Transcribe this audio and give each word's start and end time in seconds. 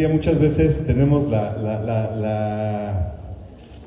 día 0.00 0.08
muchas 0.08 0.40
veces 0.40 0.86
tenemos 0.86 1.28
la, 1.30 1.56
la, 1.58 1.78
la, 1.82 3.14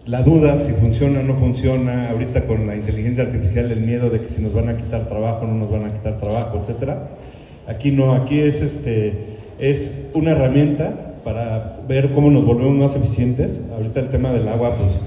la, 0.06 0.22
duda 0.22 0.60
si 0.60 0.72
funciona 0.74 1.22
o 1.22 1.24
no 1.24 1.36
funciona, 1.36 2.12
ahorita 2.12 2.46
con 2.46 2.68
la 2.68 2.76
inteligencia 2.76 3.24
artificial 3.24 3.72
el 3.72 3.82
miedo 3.82 4.12
de 4.12 4.22
que 4.22 4.28
si 4.28 4.44
nos 4.44 4.54
van 4.54 4.70
a 4.70 4.78
quitar 4.78 5.10
trabajo, 5.10 5.48
no 5.48 5.56
nos 5.56 5.72
van 5.72 5.86
a 5.86 5.94
quitar 5.94 6.20
trabajo, 6.20 6.60
etcétera. 6.62 7.10
Aquí 7.68 7.92
no, 7.92 8.14
aquí 8.14 8.40
es, 8.40 8.62
este, 8.62 9.38
es 9.58 9.98
una 10.14 10.32
herramienta 10.32 11.16
para 11.24 11.80
ver 11.88 12.12
cómo 12.12 12.30
nos 12.30 12.46
volvemos 12.46 12.76
más 12.76 12.96
eficientes. 12.96 13.60
Ahorita 13.74 14.02
el 14.02 14.10
tema 14.10 14.32
del 14.32 14.48
agua, 14.48 14.76
pues 14.76 15.02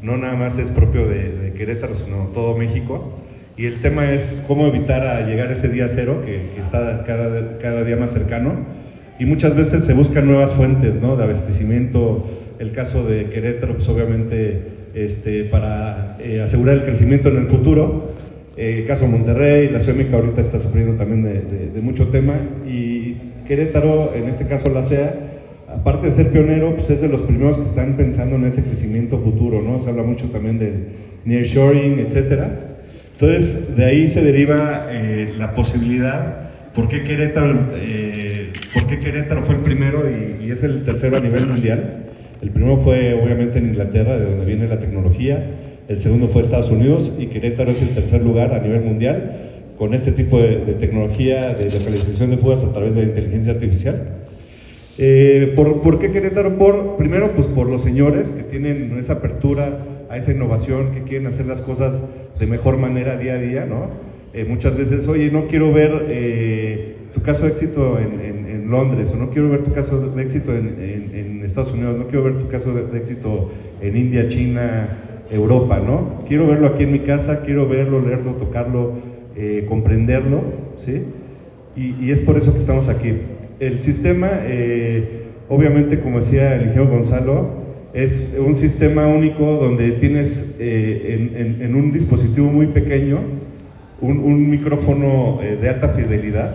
no 0.00 0.16
nada 0.16 0.36
más 0.36 0.58
es 0.58 0.70
propio 0.70 1.08
de, 1.08 1.54
Querétaro, 1.56 1.96
sino 1.96 2.28
todo 2.28 2.56
México. 2.56 3.18
Y 3.56 3.66
el 3.66 3.80
tema 3.80 4.12
es 4.12 4.40
cómo 4.46 4.66
evitar 4.66 5.04
a 5.06 5.26
llegar 5.26 5.50
ese 5.50 5.68
día 5.68 5.88
cero, 5.88 6.22
que, 6.24 6.60
está 6.60 7.04
cada, 7.04 7.58
cada, 7.58 7.82
día 7.82 7.96
más 7.96 8.12
cercano. 8.12 8.81
Y 9.18 9.26
muchas 9.26 9.54
veces 9.54 9.84
se 9.84 9.94
buscan 9.94 10.26
nuevas 10.26 10.52
fuentes 10.52 11.00
¿no? 11.00 11.16
de 11.16 11.24
abastecimiento. 11.24 12.26
El 12.58 12.72
caso 12.72 13.04
de 13.04 13.30
Querétaro, 13.30 13.74
pues 13.76 13.88
obviamente 13.88 14.60
este, 14.94 15.44
para 15.44 16.16
eh, 16.20 16.40
asegurar 16.40 16.76
el 16.76 16.84
crecimiento 16.84 17.28
en 17.28 17.36
el 17.38 17.46
futuro. 17.46 18.12
Eh, 18.56 18.80
el 18.80 18.86
caso 18.86 19.06
Monterrey, 19.06 19.68
la 19.70 19.80
Ciudad 19.80 19.98
de 19.98 20.14
ahorita 20.14 20.40
está 20.40 20.60
sufriendo 20.60 20.94
también 20.94 21.22
de, 21.22 21.70
de 21.74 21.80
mucho 21.80 22.08
tema. 22.08 22.34
Y 22.66 23.16
Querétaro, 23.46 24.14
en 24.14 24.28
este 24.28 24.46
caso 24.46 24.70
la 24.70 24.82
CEA, 24.82 25.14
aparte 25.68 26.08
de 26.08 26.12
ser 26.12 26.30
pionero, 26.30 26.74
pues 26.74 26.90
es 26.90 27.00
de 27.00 27.08
los 27.08 27.22
primeros 27.22 27.56
que 27.56 27.64
están 27.64 27.94
pensando 27.96 28.36
en 28.36 28.44
ese 28.44 28.62
crecimiento 28.62 29.18
futuro, 29.18 29.62
¿no? 29.62 29.80
Se 29.80 29.88
habla 29.90 30.02
mucho 30.02 30.26
también 30.26 30.58
del 30.58 30.86
nearshoring, 31.24 31.98
etcétera. 31.98 32.72
Entonces, 33.12 33.76
de 33.76 33.84
ahí 33.84 34.08
se 34.08 34.22
deriva 34.22 34.88
eh, 34.90 35.32
la 35.38 35.54
posibilidad, 35.54 36.50
¿por 36.74 36.88
qué, 36.88 37.04
Querétaro, 37.04 37.54
eh, 37.74 38.52
¿por 38.74 38.86
qué 38.86 39.00
Querétaro 39.00 39.42
fue 39.42 39.56
el 39.56 39.60
primero 39.60 40.04
y, 40.08 40.50
es 40.50 40.62
el 40.62 40.84
tercero 40.84 41.16
a 41.16 41.20
nivel 41.20 41.46
mundial? 41.46 42.04
El 42.42 42.50
primero 42.50 42.78
fue 42.78 43.14
obviamente 43.14 43.58
en 43.58 43.66
Inglaterra, 43.66 44.18
de 44.18 44.24
donde 44.26 44.44
viene 44.44 44.66
la 44.66 44.78
tecnología, 44.78 45.44
el 45.88 46.00
segundo 46.00 46.28
fue 46.28 46.42
Estados 46.42 46.70
Unidos 46.70 47.12
y 47.18 47.26
Querétaro 47.26 47.70
es 47.70 47.82
el 47.82 47.90
tercer 47.90 48.22
lugar 48.22 48.54
a 48.54 48.60
nivel 48.60 48.82
mundial 48.82 49.50
con 49.78 49.94
este 49.94 50.12
tipo 50.12 50.38
de, 50.38 50.56
tecnología 50.78 51.54
de 51.54 51.64
localización 51.64 52.30
de 52.30 52.38
fugas 52.38 52.62
a 52.62 52.72
través 52.72 52.94
de 52.94 53.02
inteligencia 53.02 53.52
artificial. 53.52 54.02
Eh, 54.98 55.54
¿por, 55.56 55.98
qué 55.98 56.12
Querétaro? 56.12 56.56
Por, 56.58 56.96
primero, 56.96 57.32
pues 57.32 57.46
por 57.48 57.68
los 57.68 57.82
señores 57.82 58.28
que 58.28 58.42
tienen 58.42 58.96
esa 58.98 59.14
apertura 59.14 59.78
a 60.08 60.18
esa 60.18 60.32
innovación, 60.32 60.92
que 60.92 61.02
quieren 61.02 61.26
hacer 61.26 61.46
las 61.46 61.60
cosas 61.60 62.04
de 62.38 62.46
mejor 62.46 62.76
manera 62.76 63.16
día 63.16 63.34
a 63.34 63.38
día, 63.38 63.64
¿no? 63.64 64.11
Eh, 64.34 64.44
muchas 64.48 64.76
veces, 64.76 65.06
oye, 65.08 65.30
no 65.30 65.46
quiero 65.46 65.72
ver 65.72 66.06
eh, 66.08 66.96
tu 67.14 67.22
caso 67.22 67.44
de 67.44 67.50
éxito 67.50 67.98
en, 67.98 68.32
Londres, 68.70 69.12
o 69.12 69.16
no 69.16 69.28
quiero 69.28 69.50
ver 69.50 69.64
tu 69.64 69.72
caso 69.74 70.00
de 70.00 70.22
éxito 70.22 70.54
en, 70.54 71.42
Estados 71.44 71.72
Unidos, 71.72 71.98
no 71.98 72.06
quiero 72.06 72.24
ver 72.24 72.38
tu 72.38 72.48
caso 72.48 72.72
de, 72.72 72.96
éxito 72.96 73.50
en 73.82 73.96
India, 73.96 74.28
China, 74.28 74.88
Europa, 75.30 75.78
¿no? 75.78 76.24
Quiero 76.26 76.46
verlo 76.46 76.68
aquí 76.68 76.84
en 76.84 76.92
mi 76.92 77.00
casa, 77.00 77.42
quiero 77.42 77.68
verlo, 77.68 78.00
leerlo, 78.00 78.32
tocarlo, 78.36 78.92
comprenderlo, 79.68 80.40
¿sí? 80.76 81.02
y 81.76 82.10
es 82.10 82.22
por 82.22 82.38
eso 82.38 82.54
que 82.54 82.60
estamos 82.60 82.88
aquí 82.88 83.12
el 83.62 83.80
sistema, 83.80 84.28
eh, 84.42 85.22
obviamente, 85.48 86.00
como 86.00 86.18
decía 86.18 86.56
el 86.56 86.74
Gonzalo, 86.74 87.62
es 87.94 88.36
un 88.36 88.56
sistema 88.56 89.06
único 89.06 89.44
donde 89.54 89.92
tienes 89.92 90.56
eh, 90.58 91.58
en, 91.60 91.74
un 91.76 91.92
dispositivo 91.92 92.48
muy 92.48 92.66
pequeño 92.66 93.20
un, 94.02 94.50
micrófono 94.50 95.40
eh, 95.42 95.56
de 95.60 95.68
alta 95.68 95.90
fidelidad, 95.90 96.54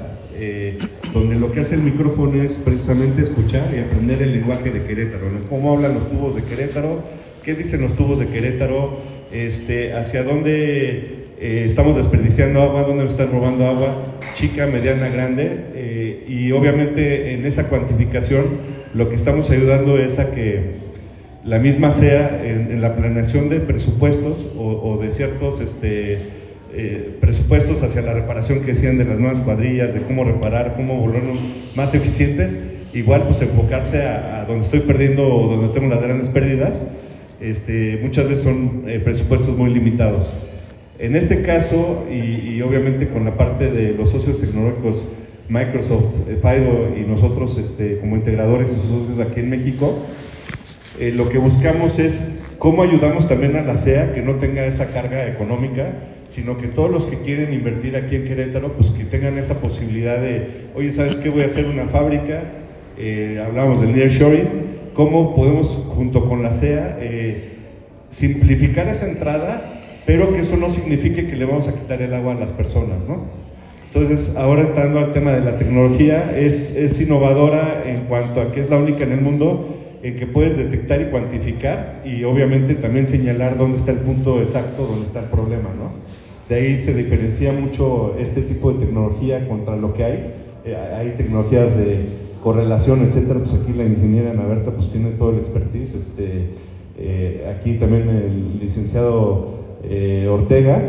donde 1.14 1.36
lo 1.40 1.52
que 1.52 1.62
hace 1.62 1.73
el 1.73 1.81
micrófono 1.81 2.40
es 2.44 2.59
precisamente 2.59 3.23
escuchar 3.23 3.64
y 3.76 3.80
aprender 3.80 4.22
el 4.22 4.34
lenguaje 4.34 4.70
de 4.70 4.84
Querétaro, 4.84 5.25
cómo 5.50 5.74
hablan 5.74 5.96
los 5.96 6.12
tubos 6.12 6.35
de 6.35 6.44
Querétaro, 6.44 7.02
qué 7.44 7.56
dicen 7.56 7.81
los 7.81 7.96
tubos 7.96 8.19
de 8.19 8.28
Querétaro, 8.28 9.00
este, 9.31 9.94
hacia 9.94 10.22
dónde 10.24 11.25
estamos 11.40 11.96
desperdiciando 11.96 12.62
agua, 12.62 12.84
dónde 12.84 13.06
nos 13.06 13.13
están 13.13 13.31
robando 13.31 13.66
agua, 13.66 14.19
chica, 14.35 14.68
mediana, 14.68 15.09
grande, 15.09 16.24
y 16.28 16.52
obviamente 16.52 17.34
en 17.34 17.44
esa 17.47 17.68
cuantificación 17.68 18.78
lo 18.94 19.09
que 19.09 19.16
estamos 19.16 19.50
ayudando 19.50 19.97
es 19.97 20.19
a 20.19 20.31
que 20.31 20.88
la 21.44 21.59
misma 21.59 21.91
sea 21.91 22.41
en, 22.44 22.81
la 22.81 22.96
planeación 22.96 23.47
de 23.47 23.59
presupuestos 23.59 24.38
o, 24.58 24.97
de 25.02 25.12
ciertos 25.12 25.62
este, 25.62 26.18
eh, 26.73 27.17
presupuestos 27.19 27.81
hacia 27.81 28.01
la 28.01 28.13
reparación 28.13 28.61
que 28.61 28.75
sean 28.75 28.97
de 28.97 29.05
las 29.05 29.19
nuevas 29.19 29.39
cuadrillas, 29.39 29.94
de 29.94 30.01
cómo 30.01 30.23
reparar, 30.23 30.75
cómo 30.75 30.97
volvernos 30.97 31.38
más 31.75 31.94
eficientes, 31.94 32.55
igual 32.94 33.23
pues 33.28 33.41
enfocarse 33.41 34.03
a, 34.03 34.45
donde 34.47 34.66
estoy 34.66 34.81
perdiendo 34.81 35.28
o 35.28 35.55
donde 35.55 35.73
tengo 35.73 35.94
las 35.94 36.01
grandes 36.01 36.29
pérdidas, 36.29 36.75
este, 37.41 38.00
muchas 38.01 38.28
veces 38.28 38.44
son 38.44 38.83
eh, 38.88 39.00
presupuestos 39.00 39.55
muy 39.57 39.73
limitados. 39.73 40.28
En 41.00 41.16
este 41.16 41.44
caso, 41.44 42.05
y, 42.11 42.55
y 42.55 42.61
obviamente 42.61 43.07
con 43.07 43.25
la 43.25 43.35
parte 43.38 43.69
de 43.69 43.94
los 43.94 44.09
socios 44.09 44.39
tecnológicos 44.39 45.03
Microsoft, 45.49 46.28
eh, 46.28 46.39
FIDO 46.41 46.97
y 46.97 47.07
nosotros 47.07 47.57
este, 47.57 47.99
como 47.99 48.17
integradores 48.17 48.69
y 48.72 48.75
socios 48.88 49.19
aquí 49.19 49.39
en 49.39 49.49
México, 49.49 50.05
eh, 50.99 51.11
lo 51.11 51.29
que 51.29 51.38
buscamos 51.38 51.99
es 51.99 52.19
cómo 52.59 52.84
ayudamos 52.84 53.28
también 53.28 53.56
a 53.56 53.63
la 53.63 53.75
CEA 53.75 54.13
que 54.13 54.22
no 54.22 54.35
tenga 54.35 54.66
esa 54.66 54.88
carga 54.88 55.28
económica, 55.28 55.94
sino 56.28 56.57
que 56.57 56.68
todos 56.68 56.91
los 56.91 57.06
que 57.06 57.19
quieren 57.19 57.53
invertir 57.53 57.95
aquí 57.95 58.16
en 58.16 58.25
Querétaro, 58.25 58.73
pues 58.73 58.90
que 58.91 59.06
tengan 59.06 59.38
esa 59.38 59.56
posibilidad 59.62 60.19
de, 60.19 60.67
oye, 60.75 60.91
¿sabes 60.91 61.16
qué? 61.16 61.29
Voy 61.29 61.44
a 61.44 61.46
hacer 61.46 61.66
una 61.66 61.85
fábrica, 61.85 62.44
eh, 62.97 63.41
hablamos 63.46 63.81
del 63.81 63.96
nearshoring, 63.96 64.47
cómo 64.94 65.35
podemos 65.35 65.67
junto 65.96 66.28
con 66.28 66.44
la 66.44 66.51
CEA 66.51 66.97
simplificar 68.09 68.88
esa 68.88 69.07
entrada, 69.07 69.84
pero 70.06 70.34
que 70.34 70.40
eso 70.40 70.57
no 70.57 70.69
signifique 70.69 71.28
que 71.28 71.35
le 71.35 71.46
vamos 71.46 71.67
a 71.67 71.73
quitar 71.73 72.01
el 72.01 72.13
agua 72.13 72.34
a 72.34 72.35
las 72.35 72.51
personas, 72.51 73.00
¿no? 73.07 73.25
Entonces, 73.94 74.35
ahora 74.35 74.62
entrando 74.62 75.00
al 75.00 75.13
tema 75.13 75.31
de 75.31 75.41
la 75.41 75.57
tecnología, 75.57 76.34
es, 76.38 76.75
es, 76.75 77.00
innovadora 77.00 77.84
en 77.85 78.01
cuanto 78.01 78.41
a 78.41 78.51
que 78.51 78.59
es 78.59 78.69
la 78.69 78.78
única 78.78 79.03
en 79.03 79.13
el 79.13 79.22
mundo 79.22 79.77
en 80.03 80.18
que 80.18 80.28
puedes 80.28 80.58
detectar 80.58 81.02
y 81.02 81.06
cuantificar 81.06 82.02
y 82.06 82.24
obviamente 82.24 82.75
también 82.75 83.08
señalar 83.08 83.58
dónde 83.58 83.78
está 83.78 83.91
el 83.91 84.00
punto 84.00 84.41
exacto, 84.41 84.85
dónde 84.85 85.08
está 85.08 85.19
el 85.22 85.30
problema, 85.30 85.69
¿no? 85.78 85.91
De 86.50 86.56
ahí 86.56 86.80
se 86.80 86.94
diferencia 86.94 87.52
mucho 87.52 88.16
este 88.18 88.41
tipo 88.41 88.72
de 88.72 88.85
tecnología 88.85 89.47
contra 89.47 89.75
lo 89.75 89.94
que 89.94 90.03
hay. 90.03 90.34
Eh, 90.66 90.78
hay 90.96 91.09
tecnologías 91.18 91.75
de 91.75 92.06
correlación, 92.41 93.03
etcétera, 93.03 93.40
pues 93.40 93.53
aquí 93.53 93.74
la 93.74 93.84
ingeniera 93.84 94.34
Naberta 94.34 94.72
pues 94.72 94.90
tiene 94.90 95.12
todo 95.12 95.31
el 95.31 95.40
expertise. 95.40 95.94
Este, 95.94 96.46
eh, 96.97 97.53
aquí 97.53 97.74
también 97.74 98.09
el 98.09 98.59
licenciado 98.59 99.58
eh, 99.84 100.28
Ortega, 100.31 100.81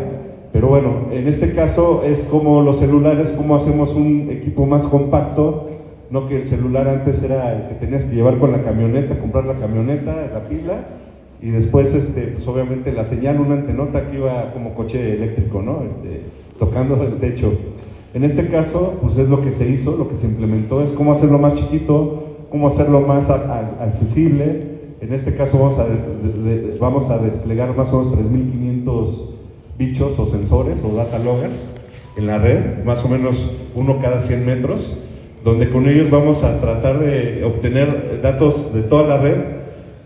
pero 0.53 0.69
bueno, 0.69 1.09
en 1.11 1.29
este 1.29 1.53
caso 1.53 2.03
es 2.05 2.25
como 2.25 2.63
los 2.63 2.79
celulares, 2.79 3.33
como 3.33 3.55
hacemos 3.55 3.95
un 3.95 4.29
equipo 4.31 4.65
más 4.65 4.87
compacto, 4.87 5.69
no 6.11 6.29
que 6.29 6.37
el 6.37 6.47
celular 6.47 6.89
antes 6.89 7.23
era 7.23 7.55
el 7.55 7.69
que 7.69 7.75
tenías 7.75 8.05
que 8.05 8.15
llevar 8.15 8.39
con 8.39 8.53
la 8.53 8.63
camioneta, 8.63 9.19
comprar 9.19 9.45
la 9.45 9.55
camioneta, 9.55 10.29
la 10.33 10.49
pila, 10.49 10.87
y 11.41 11.51
después, 11.51 11.95
este, 11.95 12.23
pues 12.29 12.47
obviamente 12.49 12.93
la 12.93 13.05
señal, 13.05 13.41
una 13.41 13.55
antenota 13.55 14.11
que 14.11 14.17
iba 14.17 14.53
como 14.53 14.75
coche 14.75 15.15
eléctrico, 15.15 15.63
¿no? 15.63 15.85
Este, 15.89 16.23
tocando 16.59 17.01
el 17.03 17.19
techo. 17.19 17.53
En 18.15 18.25
este 18.25 18.49
caso, 18.49 18.99
pues 19.01 19.17
es 19.17 19.29
lo 19.29 19.43
que 19.43 19.53
se 19.53 19.69
hizo, 19.69 19.97
lo 19.97 20.09
que 20.09 20.17
se 20.17 20.27
implementó, 20.27 20.83
es 20.83 20.93
cómo 20.93 21.13
hacerlo 21.13 21.39
más 21.39 21.55
chiquito, 21.55 22.47
cómo 22.51 22.67
hacerlo 22.67 23.03
más 23.03 23.31
accesible. 23.31 24.79
En 25.01 25.13
este 25.13 25.37
caso 25.37 25.59
vamos 25.59 25.79
a, 25.79 25.87
vamos 26.81 27.09
a 27.11 27.19
desplegar 27.19 27.77
más 27.77 27.93
o 27.93 28.03
menos 28.03 28.13
3.500 28.19 29.21
bichos 29.79 30.19
o 30.19 30.27
sensores 30.27 30.77
o 30.83 30.97
data 30.97 31.19
loggers 31.21 31.55
en 32.17 32.27
la 32.27 32.39
red, 32.39 32.83
más 32.85 33.05
o 33.05 33.09
menos 33.09 33.53
uno 33.77 34.01
cada 34.01 34.21
100 34.21 34.45
metros, 34.45 34.99
donde 35.45 35.71
con 35.71 35.89
ellos 35.89 36.11
vamos 36.11 36.43
a 36.45 36.61
tratar 36.61 36.99
de 36.99 37.45
obtener 37.45 38.21
datos 38.23 38.75
de 38.75 38.83
toda 38.83 39.07
la 39.07 39.23
red 39.23 39.37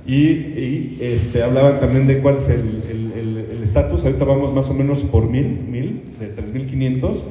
y, 0.06 0.98
este, 1.00 1.42
hablaban 1.42 1.80
también 1.80 2.06
de 2.06 2.18
cuál 2.18 2.36
es 2.36 2.48
el 2.48 2.82
estatus, 3.72 4.04
ahorita 4.04 4.26
vamos 4.26 4.52
más 4.52 4.68
o 4.68 4.74
menos 4.74 5.00
por 5.00 5.30
mil, 5.30 5.64
mil, 5.66 6.02
de 6.20 6.26
3500, 6.26 7.22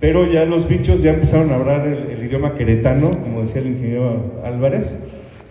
pero 0.00 0.30
ya 0.30 0.46
los 0.46 0.66
bichos 0.66 1.02
ya 1.02 1.12
empezaron 1.12 1.50
a 1.50 1.56
hablar 1.56 1.86
el, 1.86 2.24
idioma 2.24 2.54
queretano, 2.54 3.10
como 3.10 3.42
decía 3.42 3.60
el 3.60 3.68
ingeniero 3.68 4.40
Álvarez, 4.44 4.96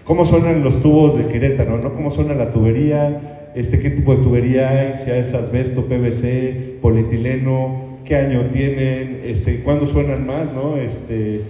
cómo 0.04 0.26
suenan 0.26 0.64
los 0.64 0.82
tubos 0.82 1.16
de 1.18 1.28
Querétaro, 1.28 1.78
¿no? 1.78 1.94
cómo 1.94 2.10
suena 2.10 2.34
la 2.34 2.52
tubería, 2.52 3.52
este, 3.54 3.80
qué 3.80 3.92
tipo 3.92 4.16
de 4.16 4.24
tubería 4.24 4.70
hay, 4.70 5.06
si 5.06 5.12
es 5.12 5.34
asbesto, 5.36 5.86
PVC, 5.86 6.80
polietileno, 6.82 8.00
qué 8.06 8.16
año 8.16 8.48
tienen, 8.52 9.22
este, 9.24 9.62
cuándo 9.62 9.86
suenan 9.86 10.26
más, 10.26 10.52
¿no? 10.52 10.78
Este, 10.78 11.42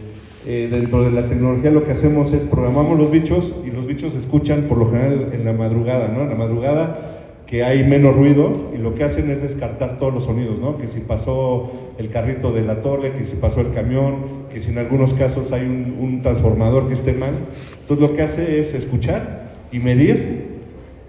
eh, 0.46 0.68
dentro 0.70 1.04
de 1.04 1.12
la 1.12 1.28
tecnología 1.28 1.72
lo 1.72 1.86
que 1.86 1.92
hacemos 1.92 2.34
es 2.34 2.44
programamos 2.44 2.98
los 2.98 3.10
bichos 3.10 3.54
y 3.66 3.72
los 3.72 3.88
bichos 3.88 4.14
escuchan 4.14 4.64
por 4.64 4.78
lo 4.78 4.90
general 4.90 5.30
en 5.32 5.46
la 5.46 5.54
madrugada, 5.54 6.10
¿no? 6.10 6.24
En 6.24 6.30
la 6.30 6.36
madrugada 6.36 7.10
que 7.48 7.64
hay 7.64 7.84
menos 7.84 8.16
ruido 8.16 8.72
y 8.76 8.78
lo 8.78 8.94
que 8.96 9.06
hacen 9.06 9.30
es 9.30 9.42
descartar 9.42 10.00
todos 10.00 10.14
los 10.14 10.26
sonidos, 10.26 10.60
¿no? 10.60 10.78
Que 10.78 10.88
si 10.88 11.00
pasó 11.00 11.72
el 11.98 12.10
carrito 12.10 12.52
de 12.52 12.62
la 12.62 12.82
torre, 12.82 13.14
que 13.14 13.26
si 13.26 13.38
pasó 13.38 13.62
el 13.62 13.72
camión, 13.74 14.16
que 14.52 14.60
si 14.60 14.72
en 14.72 14.80
algunos 14.80 15.14
casos 15.14 15.52
hay 15.54 15.62
un, 15.62 15.96
un 16.00 16.22
transformador 16.22 16.90
que 16.90 16.96
esté 16.96 17.14
mal. 17.14 17.34
Entonces 17.80 18.10
lo 18.10 18.16
que 18.16 18.24
hace 18.24 18.60
es 18.60 18.74
escuchar 18.74 19.52
y 19.72 19.80
medir, 19.80 20.48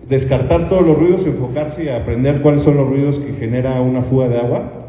descartar 0.09 0.69
todos 0.69 0.87
los 0.87 0.97
ruidos, 0.97 1.27
enfocarse 1.27 1.85
y 1.85 1.89
aprender 1.89 2.41
cuáles 2.41 2.63
son 2.63 2.77
los 2.77 2.89
ruidos 2.89 3.19
que 3.19 3.33
genera 3.33 3.81
una 3.81 4.03
fuga 4.03 4.29
de 4.29 4.39
agua 4.39 4.84